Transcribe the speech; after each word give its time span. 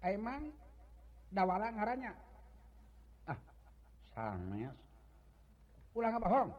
Emang 0.00 0.48
dawala 1.28 1.68
ngaranya 1.76 2.12
ah 3.28 3.38
sanes 4.10 4.66
ulang 5.94 6.10
apa 6.18 6.26
hong 6.26 6.50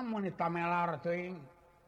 wanitalar 0.07 0.91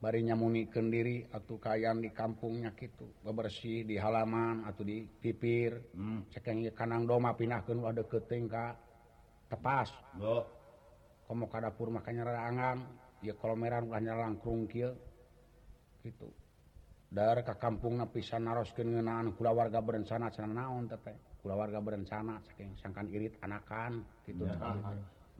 barinya 0.00 0.32
muken 0.32 0.88
diri 0.88 1.28
atau 1.28 1.60
kayak 1.60 2.00
di 2.00 2.08
kampungnya 2.10 2.72
gitu 2.72 3.04
ga 3.20 3.36
bersih 3.36 3.84
di 3.84 4.00
halaman 4.00 4.64
atau 4.64 4.80
di 4.80 5.04
pipir 5.04 5.76
hmm. 5.92 6.32
kanang 6.72 7.04
doma 7.04 7.36
pin 7.36 7.52
ada 7.52 8.00
ke 8.08 8.18
tepas 8.24 9.88
kadapur 11.52 11.88
makanyam 11.92 12.80
dia 13.20 13.36
kalaumernyaungkil 13.36 14.90
gitu 16.08 16.28
Dar 17.10 17.42
ke 17.42 17.50
kampung 17.58 17.98
ngepisan 17.98 18.46
naroskenngenaan 18.46 19.34
pula 19.34 19.50
warga 19.50 19.82
berencana 19.82 20.30
sana 20.30 20.54
naon 20.54 20.86
tete 20.86 21.10
pula 21.42 21.58
warga 21.58 21.82
berencana 21.82 22.38
sak 22.46 22.62
sangangkan 22.78 23.10
irit 23.10 23.34
anakan 23.42 24.06
tidur 24.22 24.46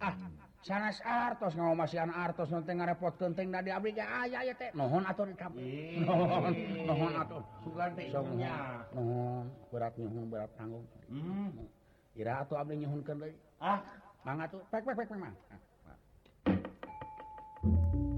Ah, 0.00 0.14
os 1.44 1.54
ngomo 1.54 1.84
nanti 1.84 2.74
repot 2.90 3.14
penting 3.14 3.48
mohonatur 6.84 7.42
berat 7.70 7.92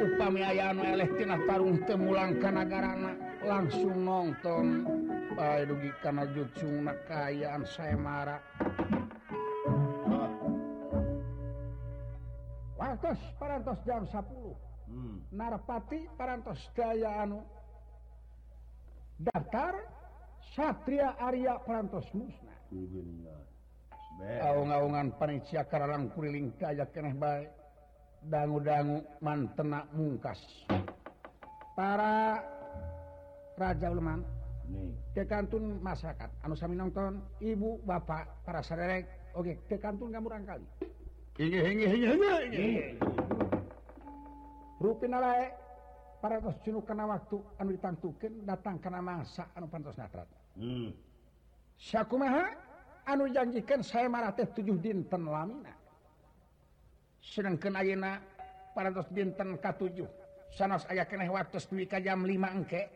upunglanggara 0.00 2.96
langsung 3.46 3.94
nonton 4.04 4.82
baik 5.36 5.94
karenacu 6.04 6.44
kayakan 7.06 7.62
saya 7.68 7.96
marahs 7.96 8.42
jam 13.84 14.04
10 14.08 14.16
hmm. 14.90 15.16
narapati 15.32 16.06
pers 16.16 16.64
daftar 19.20 19.72
Satria 20.54 21.10
Arya 21.20 21.58
Prantos 21.64 22.06
musnaungan 22.16 25.10
pan 25.18 25.40
karena 25.44 25.96
kurililing 26.14 26.50
kayak 26.56 26.92
baik 27.20 27.50
bangun-dangu 28.24 29.04
mantenak 29.20 29.84
mungkas 29.92 30.40
para 31.76 32.40
Raja 33.56 33.88
Umanun 33.88 34.92
masyarakat 35.80 36.30
anu 36.44 36.54
nonton 36.76 37.20
ibu 37.40 37.80
ba 37.84 38.00
para 38.44 38.60
saya 38.60 39.00
Oke 39.36 39.52
para 39.68 40.44
karena 46.16 47.04
waktu 47.06 47.36
ditkin 47.62 48.32
datang 48.48 48.76
ke 48.80 48.88
masa 48.90 49.44
an 49.56 49.68
anu 53.06 53.24
janjikan 53.30 53.80
saya 53.86 54.08
marah 54.10 54.32
teh 54.34 54.48
7 54.50 54.76
dinten 54.82 55.22
laminat 55.28 55.76
sedang 57.26 57.58
kena 57.58 57.82
enak 57.82 58.22
para 58.70 58.94
binang 59.10 59.58
K7 59.58 60.06
sana 60.54 60.78
saya 60.78 61.02
kena 61.10 61.26
waktu 61.26 61.58
demiamlimakek 61.58 62.86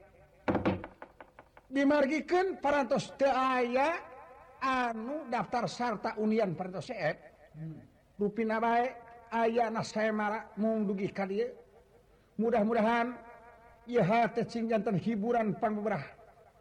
diikan 1.67 2.63
para 2.63 2.87
aya 3.55 3.91
anu 4.63 5.27
daftar 5.27 5.67
sarta 5.67 6.15
union 6.23 6.55
para 6.55 6.71
ru 6.79 8.31
aya 9.35 9.65
mu 10.55 10.71
kali 11.11 11.39
mudah-mudahan 12.39 13.09
jantan 14.71 14.95
hiburan 15.03 15.59
panrah 15.59 16.07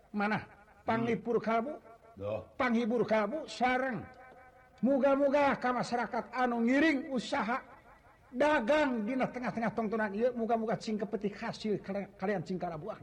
mana 0.09 0.41
panlipur 0.89 1.37
kabu 1.37 1.77
panghibur 2.57 3.05
kamu 3.05 3.45
sarang 3.45 4.01
muga-mga 4.83 5.59
Ka 5.59 5.69
masyarakat 5.75 6.25
anu 6.35 6.63
ngiring 6.63 7.11
usaha 7.11 7.59
dagang 8.31 9.03
di 9.09 9.17
tengah-tengah 9.17 9.71
tontonangagakat 9.75 11.03
pet 11.09 11.23
hasil 11.35 11.73
kalian 12.15 12.43
singkara 12.45 12.77
buah 12.79 12.99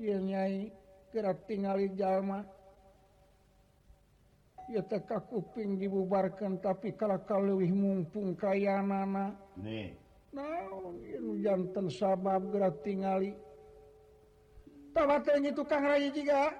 nyai 0.00 0.70
gera 1.12 1.32
tinggalilma 1.46 2.44
Oh 4.66 4.66
ya 4.74 4.82
tekak 4.82 5.30
kuping 5.30 5.78
dibubarkan 5.78 6.58
tapi 6.58 6.90
kalau 6.98 7.22
kalau 7.22 7.62
mumpung 7.70 8.34
kayaka 8.34 8.82
mana 8.82 9.30
nih 9.54 9.94
yang 11.38 11.70
tensabab 11.70 12.50
gerak 12.50 12.74
tinggali 12.82 13.30
Hai 14.96 15.22
ini 15.38 15.54
tukang 15.54 15.86
ra 15.86 15.94
juga 16.10 16.50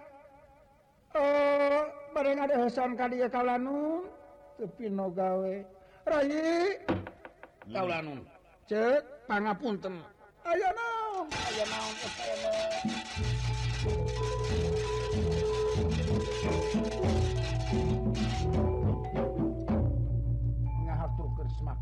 Oh 1.19 1.19
eh, 1.19 1.83
bareng 2.14 2.47
ada 2.47 2.57
Hasan 2.69 2.95
tadi 2.95 3.19
dia 3.26 3.26
kal 3.26 3.50
Nu 3.59 4.07
tapipi 4.55 4.87
nogawe 4.87 5.57
Ray 6.07 6.31
hmm. 7.66 8.23
ce 8.71 9.02
panpun 9.26 9.83
tem 9.83 9.99
Aayo 10.47 10.71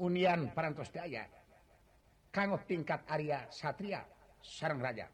unionian 0.00 0.52
per 0.52 0.72
kalau 2.36 2.60
tingkat 2.68 3.00
Arya 3.08 3.48
Satria 3.48 4.04
Serang 4.44 4.78
raja 4.84 5.08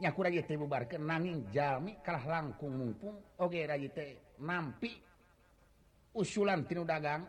nami 0.00 1.92
ka 2.00 2.12
langkungmpung 2.16 3.16
ma 4.40 4.58
usulan 6.16 6.64
tinur 6.64 6.86
dagang 6.88 7.28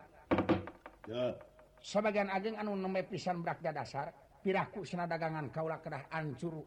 sebagian 1.84 2.32
ajeng 2.32 2.56
anu 2.56 2.72
pisan 3.06 3.44
beratja 3.44 3.70
dasar 3.70 4.06
pirahku 4.40 4.82
senadagangan 4.82 5.52
kaulah 5.52 5.78
keraancuru 5.84 6.64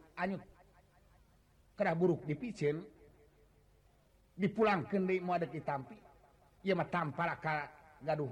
buruk 1.97 2.21
dipicin 2.29 2.77
dipullang 4.37 4.85
ke 4.87 5.01
ada 5.01 5.47
di 5.49 5.59
gaduh 8.05 8.31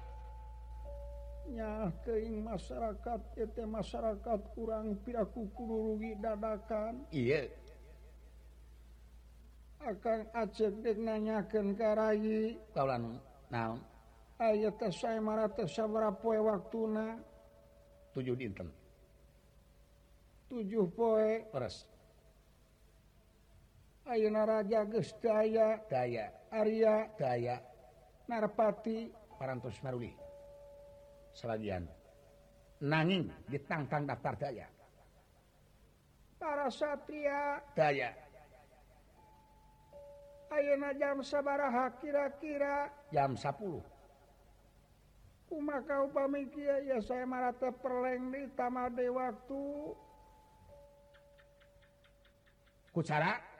kein 2.07 2.33
masyarakat 2.47 3.19
masyarakat 3.67 4.39
kurangpirakukulu 4.55 5.91
rugi 5.95 6.15
dadakan 6.23 7.03
Hai 7.11 7.47
akan 9.81 10.19
Acjedek 10.31 10.97
nanya 11.01 11.41
keai 11.49 12.55
6 12.71 12.81
ayaaibrapoe 14.41 16.39
waktu 16.39 16.79
nah 16.89 17.13
7 18.15 18.39
dinten 18.39 18.69
7 20.47 20.55
poi 20.95 21.43
Hai 24.07 24.19
Auna 24.27 24.43
raja 24.49 24.81
gest 24.89 25.13
day 25.23 25.53
kayak 25.87 26.33
Arya 26.51 27.05
kayaknarpati 27.15 29.11
parantonari 29.39 30.09
pelahan 31.41 31.83
nanging 32.85 33.25
ditangkan 33.49 34.05
daftar 34.05 34.37
daya 34.37 34.69
para 36.37 36.69
Saia 36.69 37.41
daya 37.73 38.09
sabaraha 41.25 41.89
kira-kira 41.97 42.93
jam 43.09 43.33
10 43.33 43.49
sayaleng 47.01 48.21
di 48.93 49.05
waktu 49.11 49.59
kucara 52.93 53.50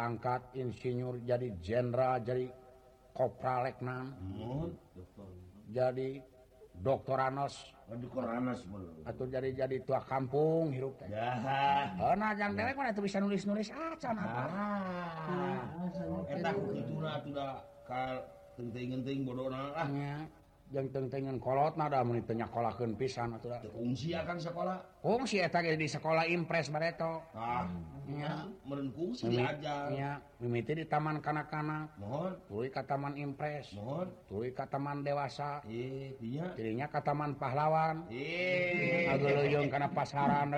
angka 0.00 0.40
insinyur 0.56 1.20
jadi 1.22 1.52
Jendra 1.60 2.16
jadi 2.24 2.48
kopra 3.12 3.68
Lenam 3.68 4.16
jadi 5.68 6.24
Do 6.80 6.96
anossuh 7.12 7.76
oh, 7.92 8.00
jadi-ja 9.28 9.68
tu 9.68 9.92
kampung 10.08 10.72
hirup 10.72 10.96
oh, 10.96 13.02
bisa 13.04 13.20
nulis-lis 13.20 13.68
ah, 13.68 13.92
ah. 17.84 18.16
penting-tingnya 18.56 20.16
yangkolot 20.70 21.74
nada 21.74 21.98
menitnyakola 22.06 22.70
pisansiakan 22.94 24.38
sekolah 24.38 24.78
fungsi 25.02 25.42
tadi 25.50 25.74
di 25.74 25.90
sekolah 25.90 26.30
impres 26.30 26.70
mereka 26.70 27.26
ah, 27.34 27.66
hmm. 28.06 28.70
mele 30.38 30.62
di 30.62 30.84
taman 30.86 31.18
kanak-kana 31.18 31.90
kataman 32.70 33.18
impres 33.18 33.74
tu 34.30 34.46
kataman 34.54 35.02
dewasa 35.02 35.58
dirinya 36.54 36.86
kataman 36.86 37.34
pahlawan 37.34 38.06
karena 39.66 39.88
pasaran 39.90 40.54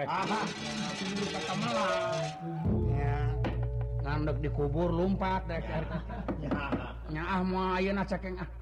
di 4.39 4.49
kubur 4.55 4.93
lumpmpa 4.93 5.41
denya 7.09 8.45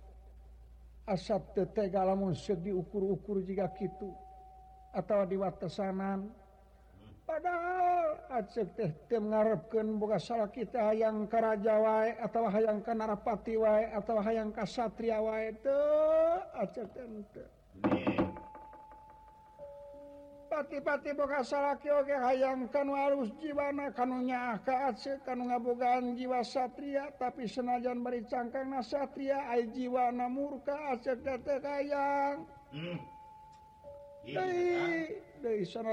asaptetegala 1.09 2.13
musud 2.13 2.61
diukur-ukur 2.61 3.41
jika 3.47 3.71
gitu 3.79 4.13
atau 4.93 5.23
diwatessanan 5.25 6.27
padahal 7.23 8.19
Aceh 8.31 8.67
tehtim 8.75 9.31
ngarepkanbuka 9.31 10.19
salah 10.19 10.47
kita 10.51 10.91
hayangkara 10.91 11.55
Jawai 11.59 12.11
atau 12.19 12.47
hayangkan 12.47 12.95
narapati 12.95 13.55
wa 13.59 13.79
atau 13.91 14.19
hayngkaatriawa 14.19 15.35
itu 15.51 15.79
Aceh 16.59 16.87
pati 20.63 21.09
oke 21.89 22.13
hay 22.21 22.41
kan 22.69 22.87
harus 22.93 23.29
jiban 23.41 23.75
kannya 23.97 25.57
bukan 25.57 26.01
jiwa 26.13 26.41
Satria 26.45 27.09
tapi 27.17 27.49
senajan 27.49 28.01
bericangkan 28.05 28.69
nas 28.69 28.93
Saria 28.93 29.41
jiwana 29.73 30.29
murkaangk 30.29 31.25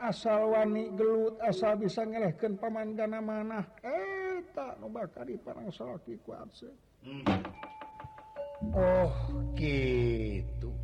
asal 0.06 0.54
Wanilut 0.54 1.42
asal 1.42 1.74
bisa 1.82 2.06
ngelehkan 2.06 2.54
pemanda 2.54 3.04
nama 3.10 3.66
eh, 3.82 4.38
takngeba 4.54 5.02
di 5.26 5.34
para 5.42 5.58
ku 5.58 5.72
hmm. 5.74 7.26
Oh 8.78 9.10
gitu 9.58 10.72
kan 10.72 10.83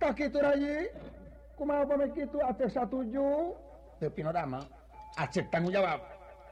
kaki 0.00 0.32
turayi 0.32 0.88
kumaha 1.60 1.84
pamit 1.84 2.16
itu 2.16 2.40
aceh 2.40 2.72
satuju 2.72 3.52
tapi 4.00 4.08
pino 4.16 4.32
damel 4.32 4.64
aceh 5.20 5.44
tanggung 5.52 5.76
jawab 5.76 6.00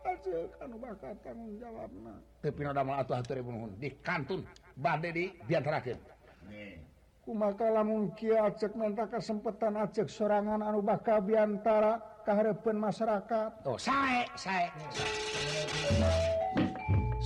aceh 0.05 0.53
anu 0.61 0.77
bakat 0.77 1.17
tanggung 1.25 1.57
jawabna 1.57 2.13
teu 2.45 2.53
pino 2.53 2.71
damel 2.77 3.01
atuh 3.01 3.17
hatur 3.17 3.41
nuhun 3.41 3.73
di 3.81 3.89
kantun 4.05 4.45
bade 4.77 5.09
di 5.17 5.27
terakhir 5.49 5.97
kumaka 7.25 7.73
lamun 7.73 8.13
mungkin 8.13 8.37
aceh 8.37 8.69
minta 8.77 9.09
kesempatan 9.09 9.81
aceh 9.81 10.05
sorangan 10.05 10.61
anu 10.61 10.85
bakal 10.85 11.25
biantara 11.25 12.05
keharapan 12.29 12.77
masyarakat 12.77 13.49
oh 13.65 13.81
saya 13.81 14.29
saya 14.37 14.69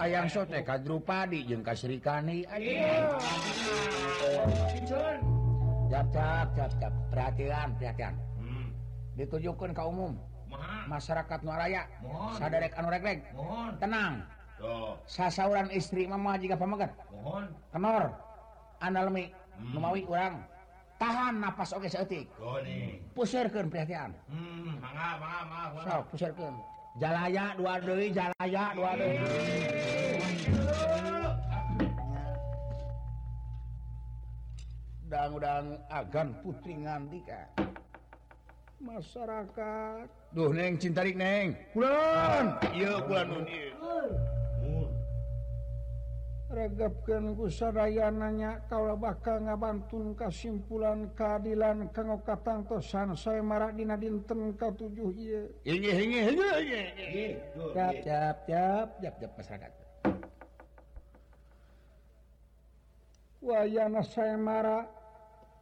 ayam 0.00 0.26
sote 0.28 0.60
Kadru 0.64 1.00
padi 1.02 1.44
jengka 1.46 1.72
Syrikani 1.72 2.44
perhatian-prihatian 7.12 8.14
hmm. 8.40 8.68
ditujukan 9.20 9.70
kaum 9.76 9.92
umum 9.94 10.12
masyarakat 10.88 11.38
luarraya 11.44 11.82
sad 12.36 12.54
tenang 13.80 14.12
sasuran 15.08 15.68
istri 15.74 16.06
Mama 16.08 16.36
jika 16.40 16.56
pemo 16.56 16.76
anami 18.82 19.30
memawi 19.62 20.02
hmm. 20.04 20.12
orang 20.12 20.34
tahan 20.98 21.34
nafas 21.38 21.70
Okepusirkan 21.74 23.66
perhatian 23.70 24.10
hmm, 24.30 26.02
pun 26.36 26.54
Jayak 27.00 27.56
Jaang-mudaang 35.12 35.76
agan 35.92 36.28
putringan 36.40 37.04
dika 37.12 37.44
masyarakat 38.80 40.08
du 40.32 40.50
neng 40.56 40.80
cintarik 40.80 41.14
nenglon 41.16 42.56
rayanya 46.52 48.52
kalau 48.68 48.92
bakal 49.00 49.38
ngabanun 49.40 50.12
kesimpulan 50.12 51.08
keadilan 51.16 51.88
kengkasan 51.90 53.16
saya 53.16 53.40
marah 53.42 53.72
di 53.72 53.84
Nadin 53.88 54.20
tengka 54.28 54.68
7 54.68 54.92
way 63.42 63.74
saya 64.12 64.36
marah 64.38 64.84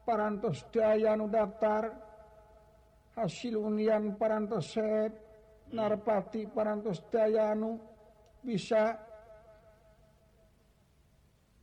parasu 0.05 1.26
datar 1.31 1.85
hasil 3.14 3.55
unian 3.59 4.16
paraset 4.18 5.12
hmm. 5.14 5.76
narpati 5.76 6.46
paras 6.50 6.98
dayu 7.12 7.79
bisa 8.42 8.85
di 8.96 9.09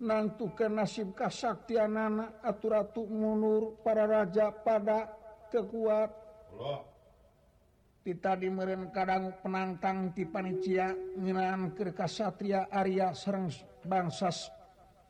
nantukan 0.01 0.69
nasib 0.77 1.13
kasaktian 1.17 1.97
anak 1.97 2.37
ratu 2.61 3.05
munur 3.09 3.81
para 3.81 4.05
raja 4.05 4.53
pada 4.53 5.09
kekuat 5.49 6.11
di 8.07 8.47
meren 8.47 8.87
kadang 8.95 9.35
penantang 9.43 10.15
di 10.15 10.23
panitia 10.23 10.95
ngenaan 11.19 11.75
ke 11.75 11.91
kasatria 11.91 12.63
Arya 12.71 13.11
serang 13.11 13.51
bangsa 13.83 14.31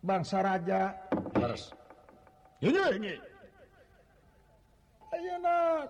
bangsa 0.02 0.38
raja 0.42 0.98
Harus. 1.38 1.70
ini 2.64 3.18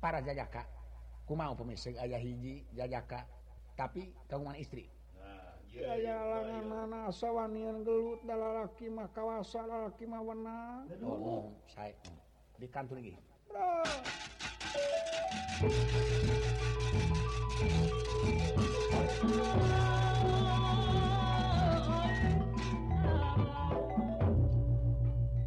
para 0.00 0.18
jajaka 0.24 0.62
ku 1.28 1.34
mau 1.38 1.52
pemirsa 1.54 1.92
ayah 2.02 2.18
hiji 2.20 2.64
jajaka 2.74 3.22
tapi 3.78 4.10
kagungan 4.26 4.56
istri 4.58 4.88
nah, 5.18 5.94
ya 5.98 6.18
langan 6.18 6.64
mana 6.66 7.00
sawanian 7.12 7.82
gelut 7.86 8.22
laki 8.26 8.86
mah 8.90 9.06
kawasa 9.12 9.62
laki 9.66 10.04
mah 10.08 10.22
wenang 10.22 10.86
oh, 11.04 11.44
oh 11.44 11.44
saya 11.70 11.90
di 12.60 12.66
kantor 12.70 13.00
lagi 13.02 13.14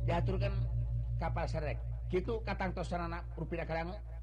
diaturkan 0.08 0.54
kapal 1.22 1.46
serek 1.46 1.78
gitu 2.08 2.40
katang 2.48 2.72
tosan 2.72 3.12
anak 3.12 3.28
rupiah 3.38 3.68
kalian 3.68 3.92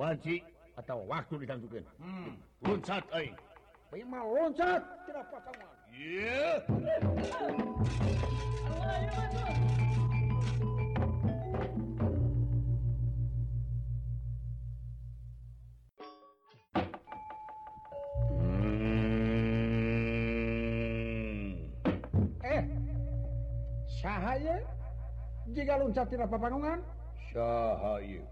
wajib 0.00 0.40
atau 0.76 0.98
waktu 1.08 1.34
di 1.40 1.46
hmm. 1.48 2.44
mau 4.04 4.36
jika 25.50 25.74
loncati 25.82 26.14
apa 26.14 26.38
pandungan 26.38 26.78
Sy 27.34 28.22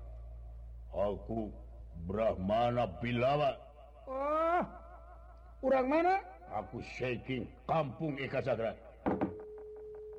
aku 0.95 1.51
Brahmana 2.07 2.87
piat 3.03 3.59
kurang 5.59 5.89
oh, 5.91 5.91
mana 5.91 6.15
aku 6.55 6.79
shaking 6.85 7.49
Kaung 7.67 8.15
Edra 8.23 8.71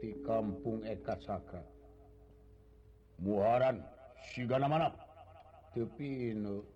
di 0.04 0.12
kampung 0.28 0.84
Eekaaka 0.84 1.40
Hai 1.64 1.64
Muaran 3.24 3.80
Sugalamana 4.36 4.92
Haiklu 5.76 6.68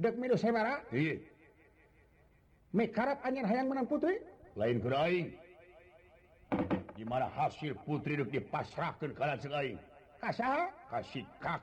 de 0.00 0.08
sayarah 0.36 0.80
karakter 2.72 3.28
hay 3.28 3.44
yang 3.60 3.68
menang 3.68 3.84
putri 3.84 4.16
lain 4.56 4.80
gimana 6.96 7.28
hasil 7.36 7.76
putri 7.84 8.16
pas 8.48 8.64
kasihkak 10.22 11.60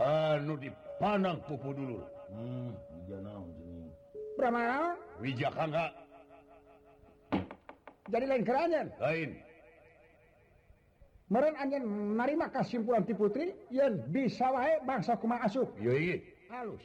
Ad 0.00 0.48
dipandang 0.60 1.36
pupu 1.44 1.76
dulu 1.76 2.00
hmm, 2.32 2.72
jadi 8.08 8.24
lain 8.24 8.44
lain 8.48 9.34
menerima 11.28 12.46
kasih 12.50 12.78
pu 12.82 12.92
putri 13.12 13.52
yang 13.68 14.00
bisa 14.08 14.48
wa 14.48 14.64
bangsa 14.88 15.12
kuma 15.20 15.36
masuk 15.44 15.68
halus 16.48 16.84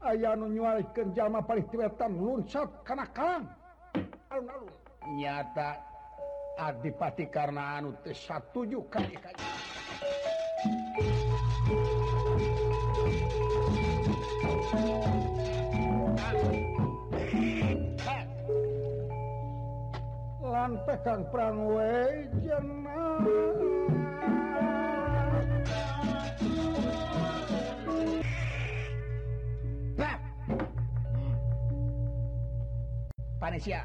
ayanyikanma 0.00 1.42
palingkelihatan 1.44 2.12
karenaakannyata 2.86 3.48
Adipati 6.56 7.26
karenas 7.28 7.84
satuju 8.16 8.80
lapegang 20.76 21.22
perang 21.30 21.58
Eh, 33.56 33.80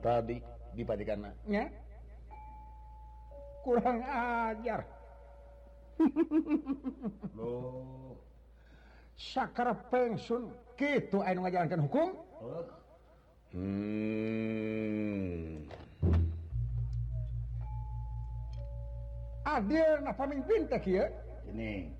tadi 0.00 0.36
dipatikan 0.72 1.20
Hai 1.28 1.68
kurang 3.60 4.00
ajar 4.00 4.80
sakkraun 9.20 10.48
kejakan 10.80 11.84
hukum 11.84 12.10
hmm. 13.52 15.60
adir 19.44 20.00
pinta 20.48 20.80
ini 21.52 21.99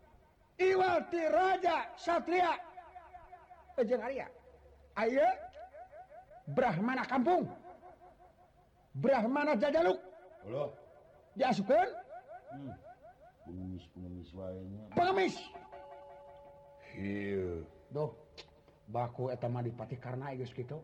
watija 0.77 1.83
Satria 1.97 2.49
ayo 4.95 5.21
Brahmana 6.55 7.05
Kampung 7.05 7.47
Brahmana 8.95 9.55
jajalluk 9.55 9.99
yasu 11.35 11.63
hmm. 16.91 18.11
baku 18.91 19.31
dipati 19.63 19.95
karena 19.97 20.35
gitu 20.35 20.83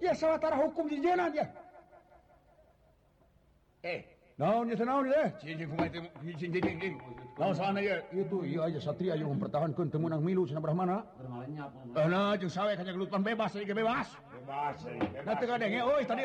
yatara 0.00 0.56
hukum 0.58 0.88
di 0.88 0.96
eh, 0.96 1.12
aja 1.12 1.44
Hai 3.82 3.90
eh 3.90 4.00
daun 4.34 4.66
itu 4.66 4.82
Satria 8.80 9.14
juga 9.14 9.30
mempertahan 9.32 9.70
ketem 9.78 10.00
menang 10.02 10.22
minus 10.26 10.50
Brahm 10.52 10.82
hanya 10.82 12.42
utan 13.06 13.22
bebas 13.22 13.52
kebebas 13.54 14.08
tadi 15.24 16.24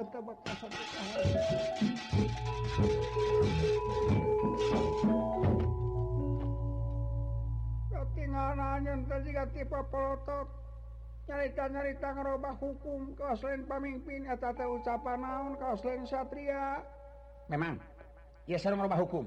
eta 0.00 0.20
bakal 0.24 0.54
nyarita-nyarita 11.30 12.08
ngerubah 12.16 12.54
hukum 12.58 13.00
kaoslen 13.14 13.60
pemimpin 13.68 14.20
atau 14.32 14.50
teh 14.56 14.66
ucapan 14.80 15.20
kau 15.60 15.76
selain 15.84 16.02
satria 16.08 16.80
memang 17.52 17.76
ya 18.50 18.56
yes, 18.56 18.64
sareng 18.66 18.80
ngerubah 18.82 18.98
hukum 19.04 19.24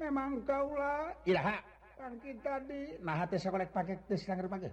memang 0.00 0.30
lah. 0.46 1.10
ilaha 1.28 1.58
kan 1.98 2.12
kita 2.22 2.54
di 2.70 2.80
nah 3.02 3.18
hati 3.26 3.36
sekolek 3.36 3.68
pakai 3.74 3.98
tes 4.08 4.24
ngerubah 4.30 4.72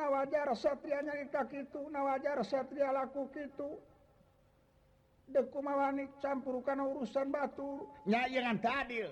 wajar 0.00 0.48
satrianya 0.56 1.12
kita 1.26 1.42
itu 1.52 1.80
nawajar 1.92 2.40
Saria 2.40 2.88
laku 2.96 3.28
Hai 3.28 3.76
dekumawannik 5.32 6.08
campur 6.20 6.60
karena 6.64 6.84
urusan 6.88 7.28
Batur 7.32 7.88
nyayngan 8.08 8.56
tadi 8.60 9.04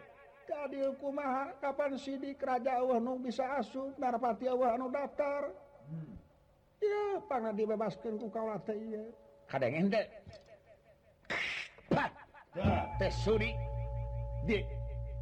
tadikumaha 0.48 1.48
Kapan 1.60 1.96
Sidi 2.00 2.32
keraja 2.36 2.80
Allah 2.80 2.96
Nu 3.00 3.20
bisa 3.20 3.44
asu 3.60 3.92
napati 4.00 4.48
Allahu 4.48 4.88
daftar 4.92 5.48
hmm. 5.92 7.28
pan 7.28 7.44
dibebaskan 7.52 8.16
ku 8.20 8.26
kalaukadang 8.32 9.12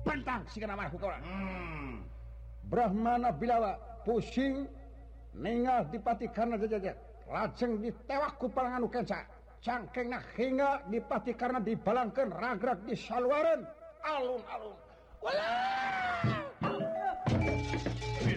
pantang 0.07 0.43
hmm. 0.47 1.95
Brahmana 2.69 3.31
bilala 3.35 3.75
pusing 4.07 4.67
dipati 5.39 6.27
karena 6.35 6.59
lajeng 7.29 7.73
di 7.79 7.91
tewak 8.09 8.33
ku 8.41 8.51
pananganuca 8.51 9.05
cankeng 9.63 10.11
hingga 10.35 10.83
dipati 10.91 11.31
karena 11.37 11.63
dibalangkan 11.63 12.27
ragrat 12.35 12.79
di 12.83 12.95
salaran 12.99 13.63
alum-allum 14.03 14.75
di 18.25 18.35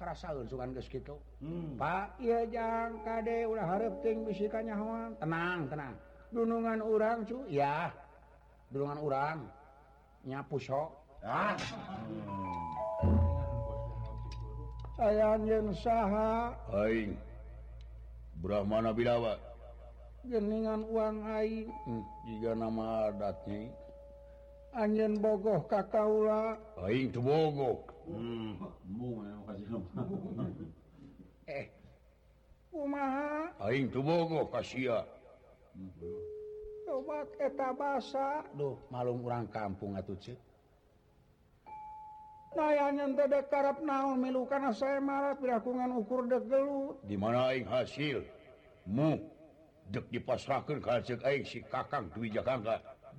rasa 0.00 0.32
gitu 0.32 0.56
hmm. 1.44 1.76
Pak 1.76 2.16
ya 2.18 2.40
jangan 2.48 3.04
udah 3.52 3.66
hating 3.76 4.18
tenang 5.20 5.60
tenang 5.68 5.92
gunungan 6.32 6.80
orang 6.80 7.20
cu 7.28 7.44
yaungan 7.52 8.96
orang 9.02 9.36
nyapu 10.24 10.56
so 10.56 10.88
ah. 11.20 11.52
ah. 11.52 11.60
saya 14.96 15.36
an 15.36 15.44
sahningan 15.76 17.12
uang 20.88 21.16
hmm, 21.28 22.00
juga 22.24 22.50
nama 22.56 23.10
angin 24.70 25.18
bogoh 25.18 25.66
kakakula 25.68 26.54
bogo 27.12 27.70
eh 31.46 31.66
Bogo 34.00 34.48
kasih 34.48 34.96
basa 37.78 38.42
loh 38.58 38.78
malung 38.90 39.22
kurang 39.22 39.46
kampung 39.50 39.94
Hai 39.94 40.02
taynya 42.50 43.06
dadak 43.14 43.46
karep 43.46 43.78
naonmelluukan 43.86 44.74
sayaetakungan 44.74 45.94
ukur 46.02 46.26
de 46.26 46.42
di 46.50 46.58
gimana 47.14 47.54
hasil 47.62 48.26
mu 48.90 49.22
dipas 49.90 50.42
kakang 50.50 50.82
tuangga 52.10 52.82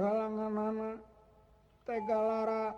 halangantega 0.00 2.18
Lara 2.22 2.72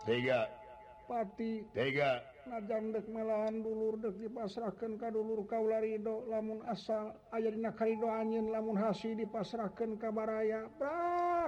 Pattegajang 1.04 2.88
dek 2.96 3.08
Melahan 3.12 3.60
dulur 3.64 3.96
dek 4.00 4.16
dipasrahkan 4.20 4.96
ka 5.00 5.12
duluur 5.12 5.44
Ka 5.48 5.60
laho 5.60 6.24
lamun 6.32 6.60
asal 6.68 7.12
Adina 7.32 7.72
karido 7.76 8.08
anin 8.08 8.48
lamun 8.52 8.76
hasi 8.80 9.12
dipasrahkan 9.16 9.96
kabarraya 10.00 10.64
Pra 10.80 11.44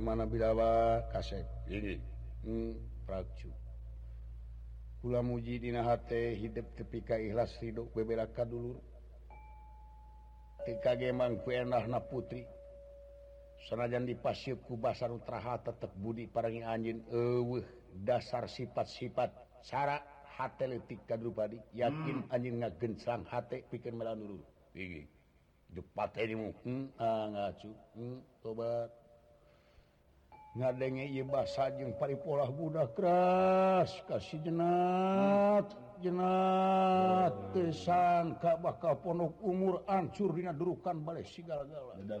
mana 0.00 0.24
bilawa 0.24 1.02
Hai 1.12 1.44
hmm, 2.46 2.72
pula 5.04 5.20
muji 5.20 5.58
di 5.60 5.68
HP 5.74 6.38
hidup 6.40 6.66
ketika 6.78 7.18
ikhlas 7.20 7.52
hidup 7.60 7.92
dulu 8.48 8.78
Hai 10.64 10.78
TKna 10.80 11.98
putri 12.08 12.46
sanajan 13.68 14.06
di 14.08 14.14
pasirku 14.16 14.78
pasar 14.80 15.10
Utrahapbudi 15.12 16.30
parangi 16.32 16.62
anj 16.64 16.86
eh 17.02 17.62
dasar 17.92 18.48
sifat-sifat 18.48 19.28
cara 19.68 20.00
H 20.40 20.48
ketika 20.56 21.20
dubadi 21.20 21.60
yakin 21.76 22.24
hmm. 22.24 22.32
anjing 22.32 22.54
nggak 22.64 22.80
genang 22.80 23.20
H 23.28 23.32
pikir 23.68 23.92
me 23.92 24.08
dulu 24.08 24.40
cepat 25.72 26.10
hmm, 26.24 26.88
ah, 26.96 27.26
ngacu 27.52 27.68
cobaku 28.44 29.01
ngadenngebasjing 30.52 31.96
pari 31.96 32.12
pola 32.20 32.44
budak 32.52 32.92
keras 32.92 33.88
kasih 34.04 34.36
jenak 34.44 35.64
jeattessanngka 36.04 38.58
hmm. 38.58 38.64
bakal 38.64 38.92
Pook 39.00 39.32
umur 39.40 39.80
ancur 39.88 40.34
dina 40.36 40.52
durukan 40.52 41.00
balik 41.00 41.24
segara-gala 41.24 41.96
dan 42.04 42.20